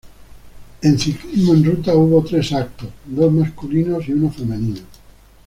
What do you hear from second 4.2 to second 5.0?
femenino.